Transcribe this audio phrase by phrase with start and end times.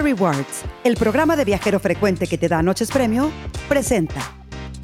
[0.00, 3.30] Rewards, el programa de viajero frecuente que te da noches premio,
[3.68, 4.20] presenta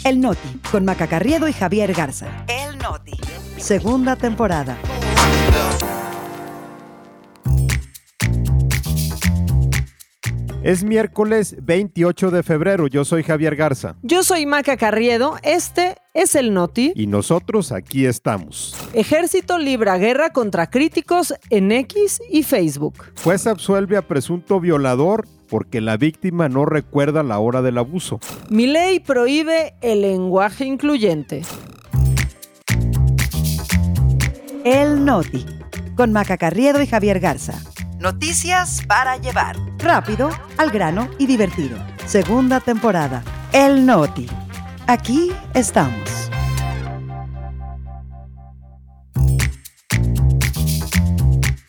[0.04, 2.26] El Noti con Maca Carriedo y Javier Garza.
[2.48, 3.18] El Noti.
[3.56, 4.76] Segunda temporada.
[10.64, 12.86] Es miércoles 28 de febrero.
[12.86, 13.96] Yo soy Javier Garza.
[14.00, 15.36] Yo soy Maca Carriedo.
[15.42, 16.94] Este es el Noti.
[16.96, 18.74] Y nosotros aquí estamos.
[18.94, 22.94] Ejército libra guerra contra críticos en X y Facebook.
[23.22, 28.18] Juez absuelve a presunto violador porque la víctima no recuerda la hora del abuso.
[28.48, 31.42] Mi ley prohíbe el lenguaje incluyente.
[34.64, 35.44] El Noti
[35.94, 37.60] con Maca Carriedo y Javier Garza.
[38.04, 39.56] Noticias para llevar.
[39.78, 41.78] Rápido, al grano y divertido.
[42.04, 43.24] Segunda temporada.
[43.50, 44.26] El Noti.
[44.86, 46.30] Aquí estamos.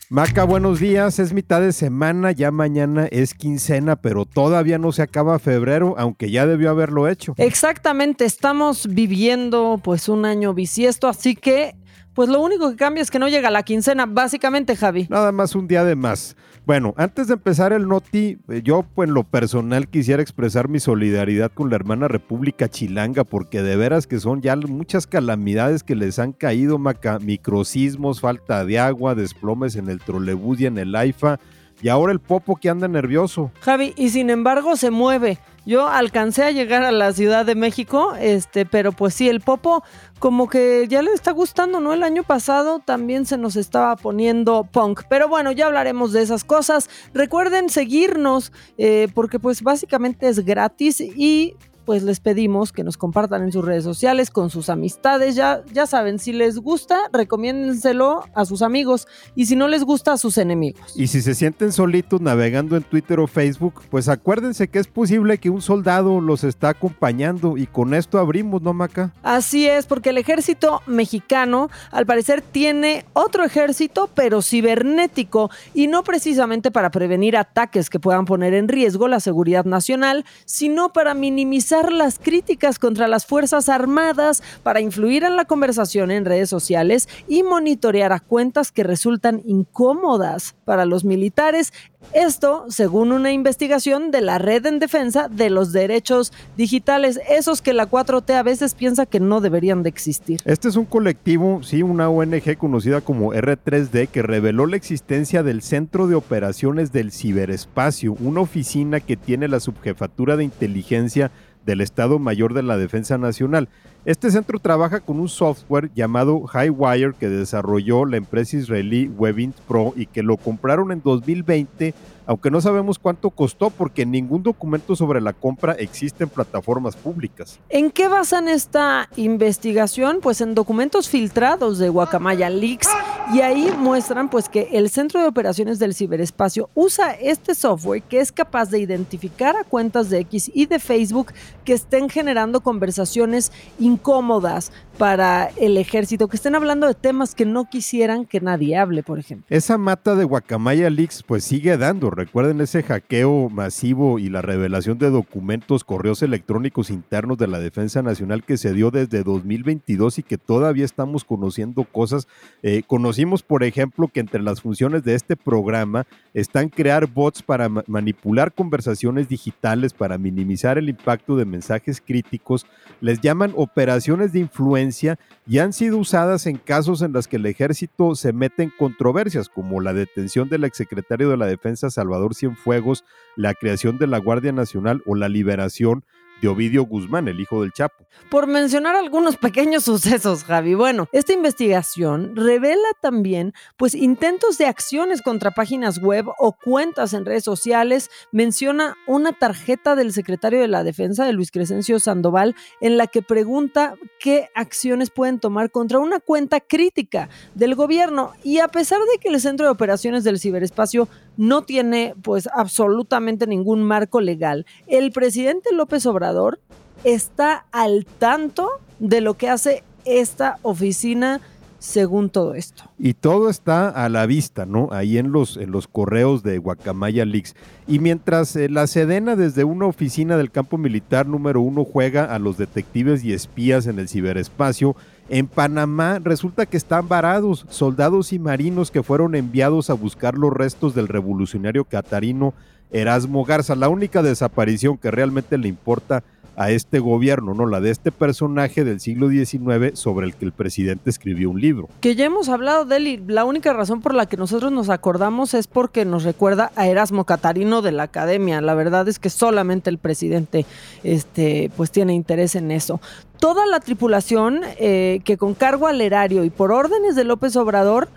[0.09, 1.19] Maca, buenos días.
[1.19, 6.31] Es mitad de semana, ya mañana es quincena, pero todavía no se acaba febrero, aunque
[6.31, 7.33] ya debió haberlo hecho.
[7.37, 11.75] Exactamente, estamos viviendo pues un año bisiesto, así que
[12.15, 15.05] pues lo único que cambia es que no llega la quincena, básicamente, Javi.
[15.09, 16.37] Nada más un día de más.
[16.65, 20.79] Bueno, antes de empezar el noti, eh, yo pues, en lo personal quisiera expresar mi
[20.79, 25.93] solidaridad con la hermana República Chilanga, porque de veras que son ya muchas calamidades que
[25.93, 30.95] les han caído, maca, microsismos, falta de agua, desplomes en el trolebús y en el
[30.95, 31.39] AIFA,
[31.81, 33.51] y ahora el popo que anda nervioso.
[33.59, 35.37] Javi, y sin embargo se mueve.
[35.65, 39.83] Yo alcancé a llegar a la Ciudad de México, este, pero pues sí, el Popo
[40.19, 41.93] como que ya le está gustando, ¿no?
[41.93, 45.01] El año pasado también se nos estaba poniendo punk.
[45.09, 46.89] Pero bueno, ya hablaremos de esas cosas.
[47.13, 51.55] Recuerden seguirnos, eh, porque pues básicamente es gratis y
[51.85, 55.35] pues les pedimos que nos compartan en sus redes sociales con sus amistades.
[55.35, 60.13] Ya, ya saben, si les gusta, recomiéndenselo a sus amigos y si no les gusta,
[60.13, 60.93] a sus enemigos.
[60.95, 65.37] Y si se sienten solitos navegando en Twitter o Facebook, pues acuérdense que es posible
[65.37, 69.13] que un soldado los está acompañando y con esto abrimos, ¿no, Maca?
[69.23, 76.03] Así es, porque el ejército mexicano al parecer tiene otro ejército, pero cibernético y no
[76.03, 81.74] precisamente para prevenir ataques que puedan poner en riesgo la seguridad nacional, sino para minimizar
[81.83, 87.43] las críticas contra las Fuerzas Armadas para influir en la conversación en redes sociales y
[87.43, 91.73] monitorear a cuentas que resultan incómodas para los militares.
[92.13, 97.73] Esto según una investigación de la Red en Defensa de los Derechos Digitales, esos que
[97.73, 100.41] la 4T a veces piensa que no deberían de existir.
[100.45, 105.61] Este es un colectivo, sí, una ONG conocida como R3D que reveló la existencia del
[105.61, 111.31] Centro de Operaciones del Ciberespacio, una oficina que tiene la subjefatura de inteligencia
[111.65, 113.69] del Estado Mayor de la Defensa Nacional.
[114.05, 119.93] Este centro trabaja con un software llamado Highwire que desarrolló la empresa israelí Webint Pro
[119.95, 125.21] y que lo compraron en 2020 aunque no sabemos cuánto costó porque ningún documento sobre
[125.21, 127.59] la compra existe en plataformas públicas.
[127.69, 130.19] ¿En qué basan esta investigación?
[130.21, 132.89] Pues en documentos filtrados de Guacamaya Leaks
[133.33, 138.19] y ahí muestran pues que el Centro de Operaciones del Ciberespacio usa este software que
[138.19, 141.33] es capaz de identificar a cuentas de X y de Facebook
[141.63, 147.65] que estén generando conversaciones incómodas para el ejército, que estén hablando de temas que no
[147.65, 149.45] quisieran que nadie hable, por ejemplo.
[149.49, 154.97] Esa mata de Guacamaya Leaks pues sigue dando Recuerden ese hackeo masivo y la revelación
[154.97, 160.23] de documentos, correos electrónicos internos de la Defensa Nacional que se dio desde 2022 y
[160.23, 162.29] que todavía estamos conociendo cosas.
[162.63, 167.67] Eh, conocimos, por ejemplo, que entre las funciones de este programa están crear bots para
[167.67, 172.65] manipular conversaciones digitales, para minimizar el impacto de mensajes críticos.
[173.01, 177.45] Les llaman operaciones de influencia y han sido usadas en casos en los que el
[177.45, 183.03] ejército se mete en controversias, como la detención del exsecretario de la Defensa, Salvador Cienfuegos,
[183.35, 186.05] la creación de la Guardia Nacional o la liberación
[186.41, 188.05] de Ovidio Guzmán, el hijo del Chapo.
[188.29, 190.73] Por mencionar algunos pequeños sucesos, Javi.
[190.73, 197.25] Bueno, esta investigación revela también pues intentos de acciones contra páginas web o cuentas en
[197.25, 198.09] redes sociales.
[198.31, 203.21] Menciona una tarjeta del secretario de la Defensa de Luis Crescencio Sandoval en la que
[203.21, 209.19] pregunta qué acciones pueden tomar contra una cuenta crítica del gobierno y a pesar de
[209.19, 215.11] que el Centro de Operaciones del Ciberespacio no tiene pues absolutamente ningún marco legal, el
[215.11, 216.59] presidente López Obrador
[217.03, 221.41] está al tanto de lo que hace esta oficina
[221.79, 222.83] según todo esto.
[222.97, 224.89] Y todo está a la vista, ¿no?
[224.91, 227.55] Ahí en los, en los correos de Guacamaya Leaks.
[227.87, 232.39] Y mientras eh, la Sedena desde una oficina del campo militar número uno juega a
[232.39, 234.95] los detectives y espías en el ciberespacio,
[235.27, 240.53] En Panamá resulta que están varados soldados y marinos que fueron enviados a buscar los
[240.53, 242.53] restos del revolucionario catarino
[242.91, 243.75] Erasmo Garza.
[243.75, 246.23] La única desaparición que realmente le importa
[246.55, 247.65] a este gobierno, ¿no?
[247.65, 251.89] La de este personaje del siglo XIX sobre el que el presidente escribió un libro.
[252.01, 255.53] Que ya hemos hablado de él la única razón por la que nosotros nos acordamos
[255.53, 258.61] es porque nos recuerda a Erasmo Catarino de la Academia.
[258.61, 260.65] La verdad es que solamente el presidente
[261.03, 262.99] este, pues tiene interés en eso.
[263.39, 268.07] Toda la tripulación eh, que con cargo al erario y por órdenes de López Obrador,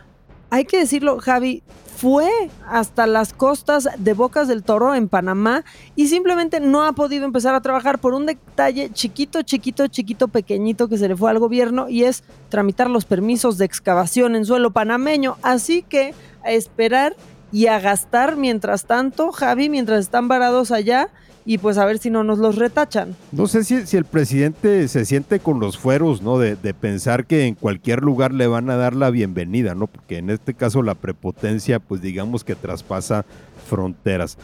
[0.51, 1.63] hay que decirlo, Javi,
[1.99, 2.31] fue
[2.69, 5.65] hasta las costas de Bocas del Toro en Panamá
[5.97, 10.89] y simplemente no ha podido empezar a trabajar por un detalle chiquito, chiquito, chiquito, pequeñito
[10.89, 14.71] que se le fue al gobierno y es tramitar los permisos de excavación en suelo
[14.71, 15.39] panameño.
[15.43, 16.15] Así que
[16.45, 17.17] a esperar
[17.51, 21.09] y a gastar mientras tanto, Javi, mientras están varados allá
[21.45, 23.17] y pues a ver si no nos los retachan.
[23.33, 26.39] No sé si, si el presidente se siente con los fueros, ¿no?
[26.39, 29.87] De, de, pensar que en cualquier lugar le van a dar la bienvenida, ¿no?
[29.87, 33.25] Porque en este caso la prepotencia, pues digamos que traspasa
[33.69, 34.39] fronteras.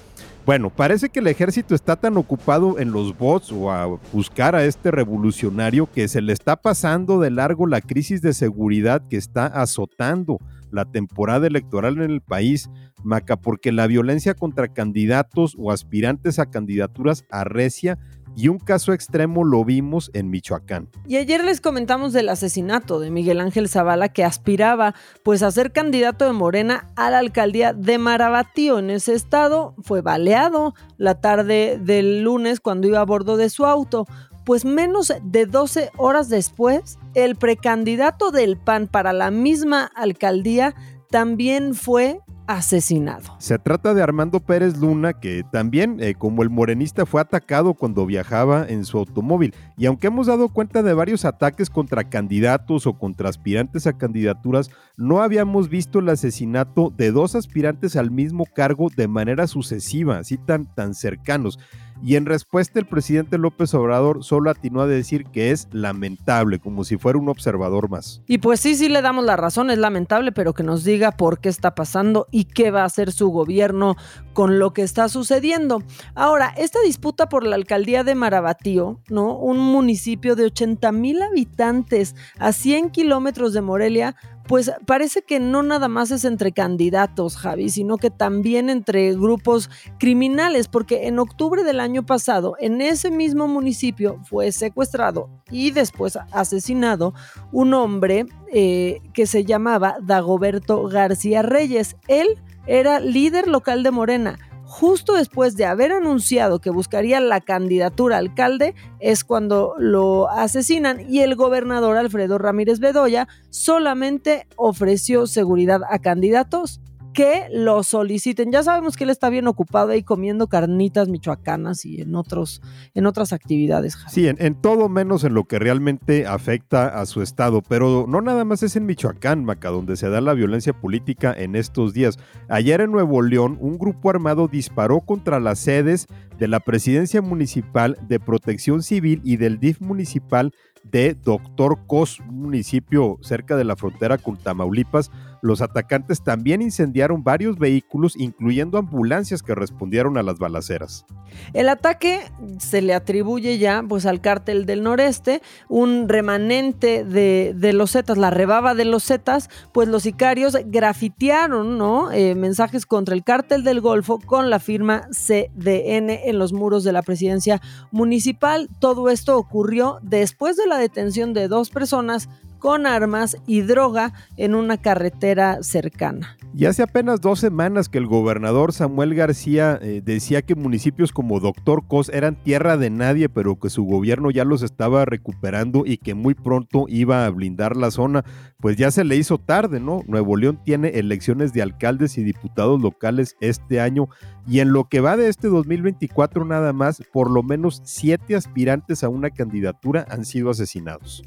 [0.47, 4.65] Bueno, parece que el ejército está tan ocupado en los bots o a buscar a
[4.67, 9.47] este revolucionario que se le está pasando de largo la crisis de seguridad que está
[9.47, 10.39] azotando
[10.75, 12.69] la temporada electoral en el país,
[13.03, 17.99] Maca, porque la violencia contra candidatos o aspirantes a candidaturas arrecia
[18.37, 20.89] y un caso extremo lo vimos en Michoacán.
[21.07, 25.73] Y ayer les comentamos del asesinato de Miguel Ángel Zavala que aspiraba pues a ser
[25.73, 31.79] candidato de Morena a la alcaldía de Marabatío en ese estado, fue baleado la tarde
[31.81, 34.07] del lunes cuando iba a bordo de su auto.
[34.45, 40.75] Pues menos de 12 horas después, el precandidato del PAN para la misma alcaldía
[41.11, 43.37] también fue asesinado.
[43.39, 48.05] Se trata de Armando Pérez Luna, que también, eh, como el morenista, fue atacado cuando
[48.05, 49.55] viajaba en su automóvil.
[49.77, 54.71] Y aunque hemos dado cuenta de varios ataques contra candidatos o contra aspirantes a candidaturas,
[54.97, 60.37] no habíamos visto el asesinato de dos aspirantes al mismo cargo de manera sucesiva, así
[60.37, 61.59] tan, tan cercanos.
[62.05, 66.85] Y en respuesta el presidente López Obrador solo atinó a decir que es lamentable, como
[66.85, 68.21] si fuera un observador más.
[68.27, 71.39] Y pues sí, sí le damos la razón, es lamentable, pero que nos diga por
[71.39, 73.97] qué está pasando y qué va a hacer su gobierno
[74.35, 75.83] con lo que está sucediendo.
[76.15, 79.39] Ahora, esta disputa por la alcaldía de Marabatío, ¿no?
[79.39, 84.15] Un municipio de 80 mil habitantes a 100 kilómetros de Morelia,
[84.47, 89.71] pues parece que no nada más es entre candidatos, Javi, sino que también entre grupos
[89.99, 96.19] criminales, porque en octubre del año pasado, en ese mismo municipio fue secuestrado y después
[96.33, 97.15] asesinado
[97.53, 101.97] un hombre eh, que se llamaba Dagoberto García Reyes.
[102.09, 102.29] Él
[102.67, 108.19] era líder local de Morena justo después de haber anunciado que buscaría la candidatura a
[108.19, 115.99] alcalde, es cuando lo asesinan y el gobernador Alfredo Ramírez Bedoya solamente ofreció seguridad a
[115.99, 116.81] candidatos
[117.15, 118.53] que lo soliciten.
[118.53, 122.61] Ya sabemos que él está bien ocupado ahí comiendo carnitas michoacanas y en, otros,
[122.93, 123.97] en otras actividades.
[124.09, 128.21] Sí, en, en, todo menos en lo que realmente afecta a su estado, pero no
[128.21, 132.19] nada más es en Michoacán, Maca, donde se da la violencia política en estos días.
[132.49, 136.07] Ayer en Nuevo León, un grupo armado disparó contra las sedes
[136.39, 140.53] de la Presidencia Municipal de Protección Civil y del DIF municipal
[140.83, 145.11] de Doctor Cos, un municipio cerca de la frontera con Tamaulipas,
[145.45, 151.05] los atacantes también incendiaron varios vehículos, incluyendo ambulancias que respondieron a las balaceras.
[151.53, 152.23] El ataque
[152.59, 158.31] se le atribuye ya pues, al cártel del noreste, un remanente de, los Zetas, la
[158.31, 162.11] rebaba de los Zetas, pues los sicarios grafitearon ¿no?
[162.11, 166.93] Eh, mensajes contra el cártel del Golfo con la firma CDN en los muros de
[166.93, 167.61] la presidencia
[167.91, 168.71] municipal.
[168.79, 174.55] Todo esto ocurrió después de la detención de dos personas con armas y droga en
[174.55, 176.37] una carretera cercana.
[176.57, 181.41] Y hace apenas dos semanas que el gobernador Samuel García eh, decía que municipios como
[181.41, 185.97] Doctor Cos eran tierra de nadie, pero que su gobierno ya los estaba recuperando y
[185.97, 188.25] que muy pronto iba a blindar la zona,
[188.61, 190.03] pues ya se le hizo tarde, ¿no?
[190.07, 194.09] Nuevo León tiene elecciones de alcaldes y diputados locales este año
[194.47, 199.03] y en lo que va de este 2024 nada más, por lo menos siete aspirantes
[199.03, 201.25] a una candidatura han sido asesinados.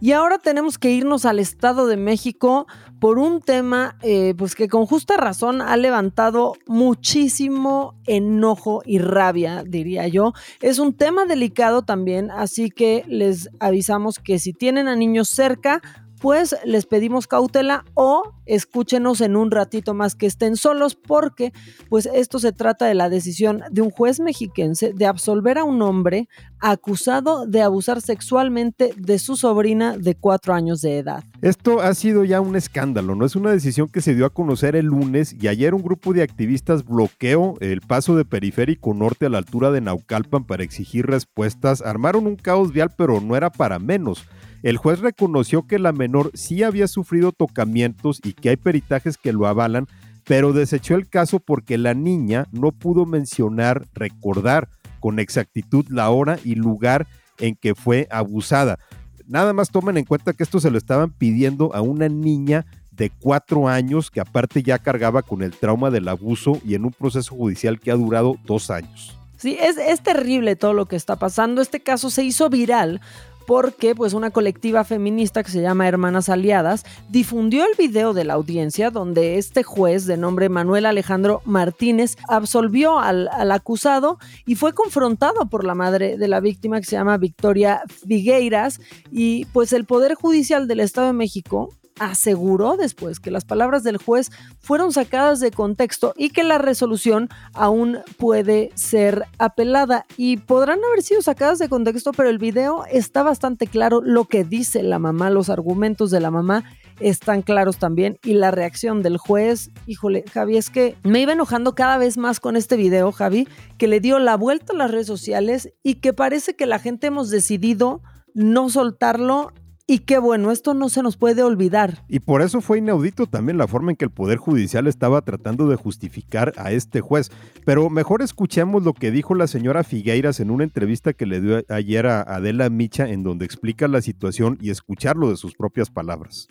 [0.00, 2.66] Y ahora tenemos que irnos al Estado de México
[3.00, 9.64] por un tema eh, pues que con justa razón ha levantado muchísimo enojo y rabia,
[9.66, 10.32] diría yo.
[10.60, 15.82] Es un tema delicado también, así que les avisamos que si tienen a niños cerca,
[16.20, 21.52] pues les pedimos cautela o escúchenos en un ratito más que estén solos porque
[21.88, 25.82] pues esto se trata de la decisión de un juez mexiquense de absolver a un
[25.82, 26.28] hombre
[26.60, 31.24] acusado de abusar sexualmente de su sobrina de cuatro años de edad.
[31.40, 33.24] Esto ha sido ya un escándalo, ¿no?
[33.24, 36.22] Es una decisión que se dio a conocer el lunes y ayer un grupo de
[36.22, 41.80] activistas bloqueó el paso de Periférico Norte a la altura de Naucalpan para exigir respuestas.
[41.82, 44.24] Armaron un caos vial, pero no era para menos.
[44.62, 49.32] El juez reconoció que la menor sí había sufrido tocamientos y que hay peritajes que
[49.32, 49.86] lo avalan,
[50.24, 54.68] pero desechó el caso porque la niña no pudo mencionar, recordar
[55.00, 57.06] con exactitud la hora y lugar
[57.38, 58.78] en que fue abusada.
[59.26, 63.10] Nada más tomen en cuenta que esto se lo estaban pidiendo a una niña de
[63.10, 67.34] cuatro años que aparte ya cargaba con el trauma del abuso y en un proceso
[67.34, 69.16] judicial que ha durado dos años.
[69.36, 71.62] Sí, es, es terrible todo lo que está pasando.
[71.62, 73.00] Este caso se hizo viral
[73.48, 78.34] porque pues una colectiva feminista que se llama Hermanas Aliadas difundió el video de la
[78.34, 84.74] audiencia donde este juez de nombre Manuel Alejandro Martínez absolvió al, al acusado y fue
[84.74, 88.82] confrontado por la madre de la víctima que se llama Victoria Figueiras.
[89.10, 93.96] Y pues el Poder Judicial del Estado de México aseguró después que las palabras del
[93.96, 100.06] juez fueron sacadas de contexto y que la resolución aún puede ser apelada.
[100.16, 104.00] Y podrán haber sido sacadas de contexto, pero el video está bastante claro.
[104.02, 106.64] Lo que dice la mamá, los argumentos de la mamá
[107.00, 108.18] están claros también.
[108.24, 112.40] Y la reacción del juez, híjole, Javi, es que me iba enojando cada vez más
[112.40, 116.12] con este video, Javi, que le dio la vuelta a las redes sociales y que
[116.12, 118.02] parece que la gente hemos decidido
[118.34, 119.52] no soltarlo
[119.90, 122.04] y qué bueno, esto no se nos puede olvidar.
[122.08, 125.66] Y por eso fue inaudito también la forma en que el Poder Judicial estaba tratando
[125.66, 127.30] de justificar a este juez.
[127.64, 131.64] Pero mejor escuchemos lo que dijo la señora Figueiras en una entrevista que le dio
[131.70, 136.48] ayer a Adela Micha, en donde explica la situación y escucharlo de sus propias palabras.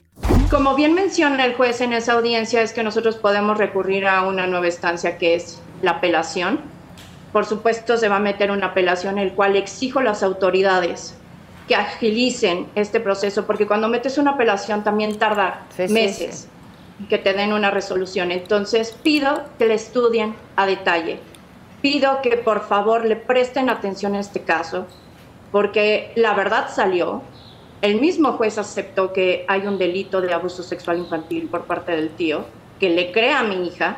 [0.49, 4.47] Como bien menciona el juez en esa audiencia, es que nosotros podemos recurrir a una
[4.47, 6.59] nueva instancia que es la apelación.
[7.31, 11.13] Por supuesto, se va a meter una apelación, el cual exijo a las autoridades
[11.67, 16.47] que agilicen este proceso, porque cuando metes una apelación también tarda meses
[17.09, 18.31] que te den una resolución.
[18.31, 21.19] Entonces pido que le estudien a detalle.
[21.81, 24.87] Pido que por favor le presten atención a este caso,
[25.51, 27.21] porque la verdad salió.
[27.81, 32.09] El mismo juez aceptó que hay un delito de abuso sexual infantil por parte del
[32.09, 32.45] tío,
[32.79, 33.97] que le crea a mi hija,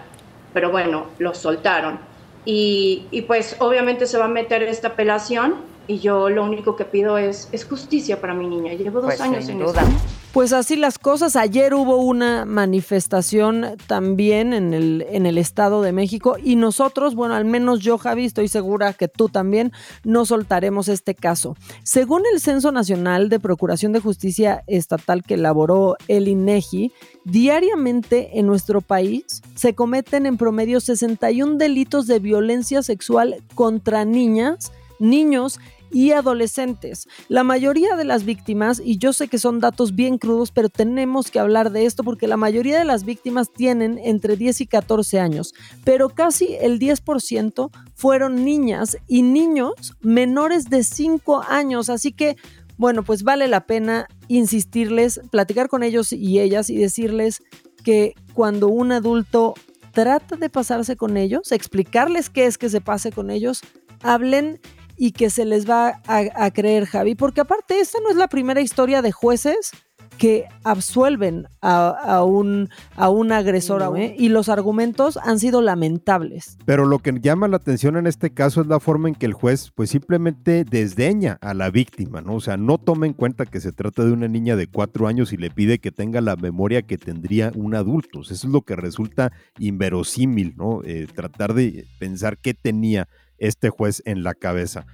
[0.53, 1.99] pero bueno, lo soltaron.
[2.43, 6.85] Y, y pues obviamente se va a meter esta apelación y yo lo único que
[6.85, 8.73] pido es, es justicia para mi niña.
[8.73, 9.81] Llevo dos pues, años en duda.
[9.81, 10.19] eso.
[10.31, 11.35] Pues así las cosas.
[11.35, 17.33] Ayer hubo una manifestación también en el, en el Estado de México y nosotros, bueno,
[17.33, 19.71] al menos yo, Javi, estoy segura que tú también,
[20.03, 21.57] no soltaremos este caso.
[21.81, 26.91] Según el Censo Nacional de Procuración de Justicia Estatal que elaboró el INEGI,
[27.23, 34.71] diariamente en nuestro país se cometen en promedio 61 delitos de violencia sexual contra niñas,
[34.99, 35.59] niños
[35.91, 37.07] y adolescentes.
[37.27, 41.31] La mayoría de las víctimas, y yo sé que son datos bien crudos, pero tenemos
[41.31, 45.19] que hablar de esto porque la mayoría de las víctimas tienen entre 10 y 14
[45.19, 45.53] años,
[45.83, 51.89] pero casi el 10% fueron niñas y niños menores de 5 años.
[51.89, 52.37] Así que,
[52.77, 57.41] bueno, pues vale la pena insistirles, platicar con ellos y ellas y decirles
[57.83, 59.53] que cuando un adulto
[59.91, 63.61] trata de pasarse con ellos, explicarles qué es que se pase con ellos,
[64.01, 64.59] hablen
[64.99, 68.59] y que se les va a, creer, Javi, porque aparte esta no es la primera
[68.59, 69.71] historia de jueces
[70.17, 74.13] que absuelven a, un, a un agresor ¿eh?
[74.19, 76.57] y los argumentos han sido lamentables.
[76.65, 79.31] Pero lo que llama la atención en este caso es la forma en que el
[79.31, 82.35] juez pues simplemente desdeña a la víctima, ¿no?
[82.35, 85.31] O sea, no toma en cuenta que se trata de una niña de cuatro años
[85.31, 88.19] y le pide que tenga la memoria que tendría un adulto.
[88.19, 90.81] Eso es lo que resulta inverosímil, ¿no?
[90.83, 93.07] Eh, tratar de pensar qué tenía
[93.39, 94.85] este juez en la cabeza.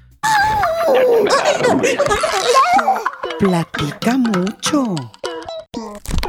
[3.39, 4.95] Platica mucho.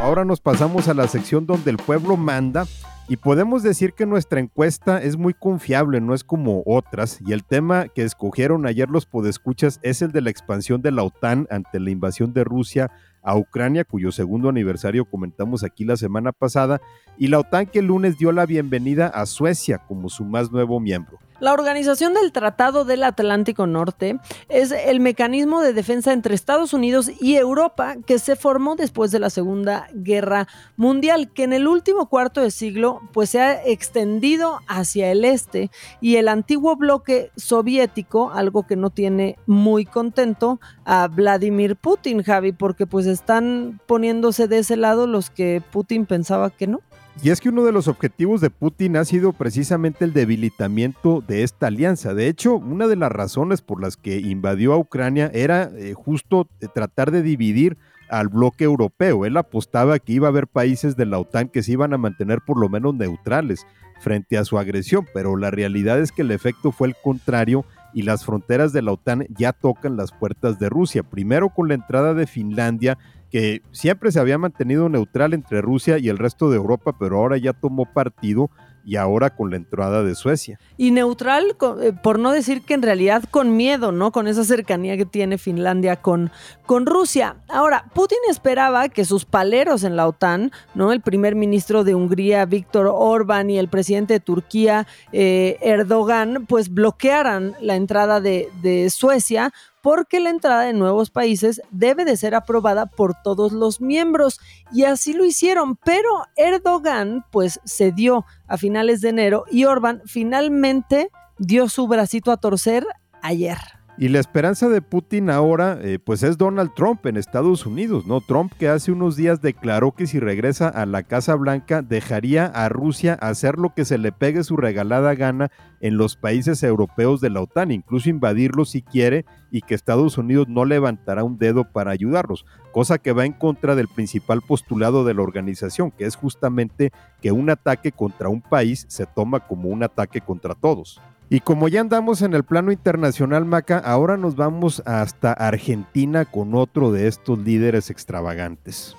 [0.01, 2.67] Ahora nos pasamos a la sección donde el pueblo manda
[3.09, 7.45] y podemos decir que nuestra encuesta es muy confiable, no es como otras, y el
[7.45, 11.79] tema que escogieron ayer los podescuchas es el de la expansión de la OTAN ante
[11.79, 12.91] la invasión de Rusia
[13.23, 16.81] a Ucrania, cuyo segundo aniversario comentamos aquí la semana pasada,
[17.17, 20.81] y la OTAN que el lunes dio la bienvenida a Suecia como su más nuevo
[20.81, 21.19] miembro.
[21.39, 27.11] La Organización del Tratado del Atlántico Norte es el mecanismo de defensa entre Estados Unidos
[27.21, 32.09] y Europa que se formó después de la Segunda Guerra Mundial, que en el último
[32.09, 38.31] cuarto de siglo pues se ha extendido hacia el este y el antiguo bloque soviético,
[38.31, 44.61] algo que no tiene muy contento a Vladimir Putin, Javi, porque pues están poniéndose de
[44.61, 46.81] ese lado los que Putin pensaba que no.
[47.23, 51.43] Y es que uno de los objetivos de Putin ha sido precisamente el debilitamiento de
[51.43, 52.13] esta alianza.
[52.13, 56.47] De hecho, una de las razones por las que invadió a Ucrania era eh, justo
[56.61, 57.79] eh, tratar de dividir
[58.11, 59.25] al bloque europeo.
[59.25, 62.41] Él apostaba que iba a haber países de la OTAN que se iban a mantener
[62.47, 63.67] por lo menos neutrales
[64.01, 68.03] frente a su agresión, pero la realidad es que el efecto fue el contrario y
[68.03, 71.03] las fronteras de la OTAN ya tocan las puertas de Rusia.
[71.03, 72.99] Primero con la entrada de Finlandia
[73.37, 77.37] que siempre se había mantenido neutral entre Rusia y el resto de Europa, pero ahora
[77.37, 78.49] ya tomó partido
[78.83, 80.59] y ahora con la entrada de Suecia.
[80.79, 84.11] Y neutral, eh, por no decir que en realidad con miedo, ¿no?
[84.11, 86.31] Con esa cercanía que tiene Finlandia con,
[86.65, 87.37] con Rusia.
[87.49, 90.91] Ahora, Putin esperaba que sus paleros en la OTAN, ¿no?
[90.91, 96.73] El primer ministro de Hungría, Víctor Orbán, y el presidente de Turquía, eh, Erdogan, pues
[96.73, 99.53] bloquearan la entrada de, de Suecia
[99.87, 104.41] porque la entrada de nuevos países debe de ser aprobada por todos los miembros
[104.73, 111.13] y así lo hicieron, pero Erdogan pues cedió a finales de enero y Orbán finalmente
[111.39, 112.85] dio su bracito a torcer
[113.23, 113.76] ayer.
[113.99, 118.21] Y la esperanza de Putin ahora, eh, pues es Donald Trump en Estados Unidos, ¿no?
[118.21, 122.69] Trump que hace unos días declaró que si regresa a la Casa Blanca dejaría a
[122.69, 125.51] Rusia hacer lo que se le pegue su regalada gana
[125.81, 130.47] en los países europeos de la OTAN, incluso invadirlos si quiere y que Estados Unidos
[130.47, 135.15] no levantará un dedo para ayudarlos, cosa que va en contra del principal postulado de
[135.15, 139.83] la organización, que es justamente que un ataque contra un país se toma como un
[139.83, 141.01] ataque contra todos.
[141.29, 146.55] Y como ya andamos en el plano internacional, Maca, ahora nos vamos hasta Argentina con
[146.55, 148.97] otro de estos líderes extravagantes.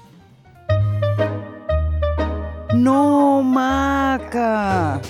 [2.74, 5.02] No, Maca.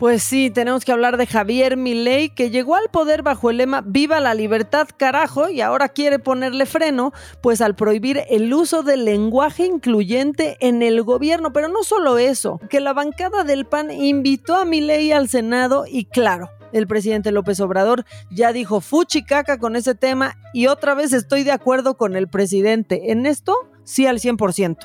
[0.00, 3.82] Pues sí, tenemos que hablar de Javier Milei, que llegó al poder bajo el lema
[3.84, 9.04] Viva la libertad, carajo, y ahora quiere ponerle freno, pues al prohibir el uso del
[9.04, 11.52] lenguaje incluyente en el gobierno.
[11.52, 16.06] Pero no solo eso, que la bancada del PAN invitó a Milei al Senado y
[16.06, 21.12] claro, el presidente López Obrador ya dijo fuchi caca con ese tema y otra vez
[21.12, 23.12] estoy de acuerdo con el presidente.
[23.12, 23.54] En esto,
[23.84, 24.78] sí al 100%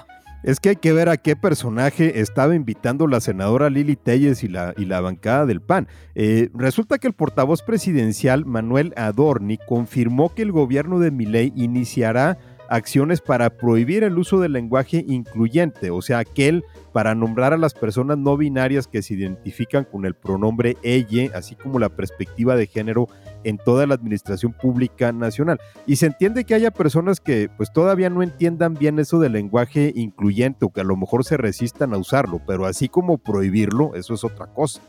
[0.46, 4.48] es que hay que ver a qué personaje estaba invitando la senadora Lili Telles y
[4.48, 5.88] la, y la bancada del PAN.
[6.14, 12.38] Eh, resulta que el portavoz presidencial Manuel Adorni confirmó que el gobierno de Milei iniciará
[12.70, 17.74] acciones para prohibir el uso del lenguaje incluyente, o sea, aquel para nombrar a las
[17.74, 22.68] personas no binarias que se identifican con el pronombre ella, así como la perspectiva de
[22.68, 23.08] género
[23.44, 25.60] en toda la administración pública nacional.
[25.86, 29.92] Y se entiende que haya personas que pues todavía no entiendan bien eso del lenguaje
[29.96, 34.14] incluyente o que a lo mejor se resistan a usarlo, pero así como prohibirlo, eso
[34.14, 34.82] es otra cosa.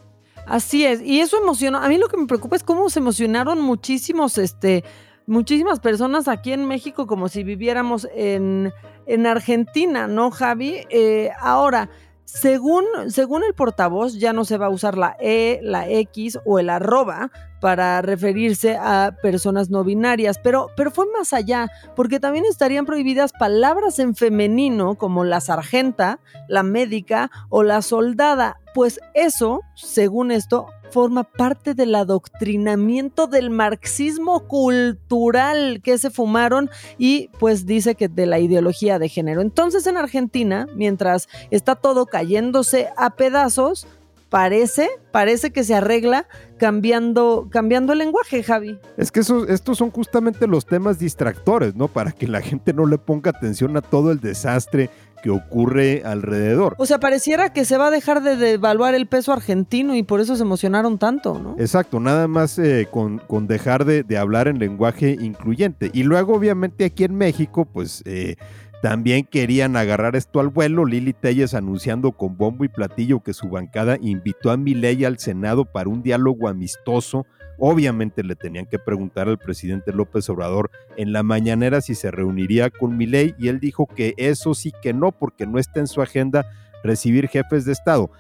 [0.47, 1.79] Así es, y eso emocionó.
[1.79, 4.85] A mí lo que me preocupa es cómo se emocionaron muchísimos este
[5.27, 8.73] muchísimas personas aquí en México como si viviéramos en,
[9.07, 10.87] en Argentina, ¿no, Javi?
[10.91, 11.91] Eh, ahora,
[12.25, 16.59] según, según el portavoz, ya no se va a usar la E, la X o
[16.59, 22.45] el arroba para referirse a personas no binarias, pero, pero fue más allá, porque también
[22.45, 29.63] estarían prohibidas palabras en femenino como la sargenta, la médica o la soldada, pues eso,
[29.75, 37.95] según esto, forma parte del adoctrinamiento del marxismo cultural que se fumaron y pues dice
[37.95, 39.41] que de la ideología de género.
[39.41, 43.87] Entonces en Argentina, mientras está todo cayéndose a pedazos,
[44.29, 48.79] parece, parece que se arregla cambiando, cambiando el lenguaje, Javi.
[48.99, 51.89] Es que estos son justamente los temas distractores, ¿no?
[51.89, 54.91] Para que la gente no le ponga atención a todo el desastre
[55.23, 56.75] que ocurre alrededor.
[56.79, 60.21] O sea, pareciera que se va a dejar de devaluar el peso argentino y por
[60.21, 61.57] eso se emocionaron tanto, ¿no?
[61.59, 65.91] Exacto, nada más eh, con, dejar de, hablar en lenguaje incluyente.
[65.93, 68.03] Y luego, obviamente, aquí en México, pues...
[68.07, 68.37] Eh,
[68.83, 73.49] también querían agarrar esto al vuelo, Lili Telles anunciando con bombo y platillo que su
[73.49, 77.27] bancada invitó a Milei al Senado para un diálogo amistoso
[77.59, 82.71] Obviamente le tenían que preguntar al presidente López Obrador en la mañanera si se reuniría
[82.71, 86.03] con Milei y él dijo que eso sí que no, porque no está en su
[86.03, 86.47] agenda
[86.85, 88.11] recibir jefes de Estado.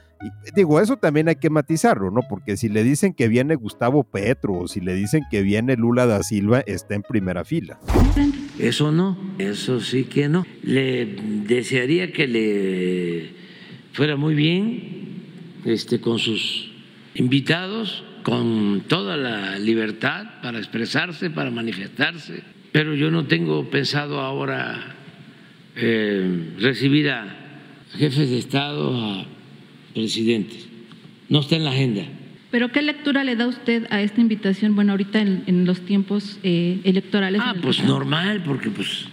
[0.55, 2.23] Digo, eso también hay que matizarlo, ¿no?
[2.29, 6.07] Porque si le dicen que viene Gustavo Petro o si le dicen que viene Lula
[6.07, 7.79] da Silva, está en primera fila.
[8.59, 10.47] Eso no, eso sí que no.
[10.63, 11.05] Le
[11.47, 13.31] desearía que le
[13.93, 15.07] fuera muy bien
[15.67, 16.73] este, con sus
[17.15, 24.97] invitados con toda la libertad para expresarse, para manifestarse, pero yo no tengo pensado ahora
[25.77, 27.37] eh, recibir a
[27.97, 29.27] jefes de Estado, a
[29.95, 30.67] presidentes.
[31.29, 32.03] No está en la agenda.
[32.51, 34.75] ¿Pero qué lectura le da usted a esta invitación?
[34.75, 37.41] Bueno, ahorita en, los tiempos eh, electorales.
[37.45, 39.05] Ah, pues normal, porque pues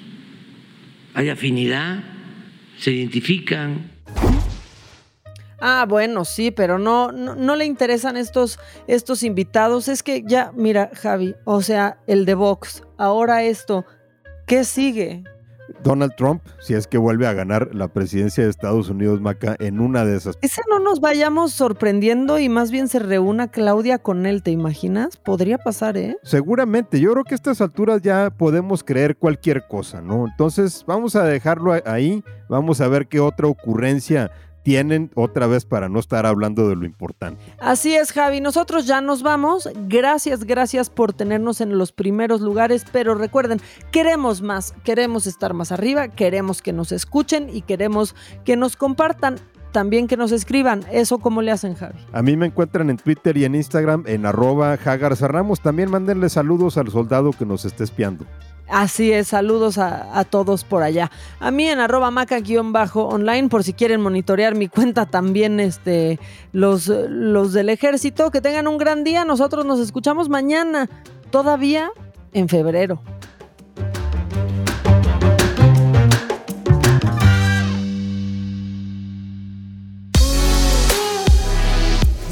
[1.14, 2.04] hay afinidad,
[2.80, 3.93] se identifican.
[5.66, 9.88] Ah, bueno, sí, pero no, no, le interesan estos, estos invitados.
[9.88, 13.86] Es que ya, mira, Javi, o sea, el de Vox, ahora esto,
[14.46, 15.24] ¿qué sigue?
[15.82, 19.80] Donald Trump, si es que vuelve a ganar la presidencia de Estados Unidos, Maca, en
[19.80, 20.38] una de esas.
[20.42, 25.16] Ese no nos vayamos sorprendiendo y más bien se reúna Claudia con él, ¿te imaginas?
[25.16, 26.18] Podría pasar, ¿eh?
[26.24, 30.28] Seguramente, yo creo que a estas alturas ya podemos creer cualquier cosa, ¿no?
[30.28, 34.30] Entonces vamos a dejarlo ahí, vamos a ver qué otra ocurrencia
[34.64, 37.44] tienen otra vez para no estar hablando de lo importante.
[37.60, 38.42] Así es, Javi.
[38.42, 39.70] Nosotros ya nos vamos.
[39.88, 42.86] Gracias, gracias por tenernos en los primeros lugares.
[42.92, 43.60] Pero recuerden,
[43.92, 49.36] queremos más, queremos estar más arriba, queremos que nos escuchen y queremos que nos compartan.
[49.74, 50.82] También que nos escriban.
[50.92, 51.98] ¿Eso cómo le hacen, Javi?
[52.12, 55.62] A mí me encuentran en Twitter y en Instagram en arroba Ramos.
[55.62, 58.28] También mándenle saludos al soldado que nos esté espiando.
[58.68, 61.12] Así es, saludos a, todos por allá.
[61.40, 66.20] A mí en arroba maca-online por si quieren monitorear mi cuenta también este,
[66.54, 68.32] los, los del ejército.
[68.32, 69.26] Que tengan un gran día.
[69.26, 70.90] Nosotros nos escuchamos mañana,
[71.30, 71.92] todavía
[72.32, 73.02] en febrero.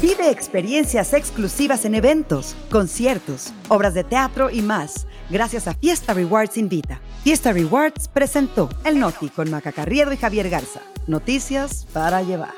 [0.00, 6.56] Vive experiencias exclusivas en eventos, conciertos, obras de teatro y más gracias a Fiesta Rewards
[6.58, 7.00] Invita.
[7.24, 10.80] Fiesta Rewards presentó El Noti con Maca Carriedo y Javier Garza.
[11.06, 12.54] Noticias para llevar.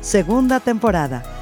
[0.00, 1.37] Segunda temporada.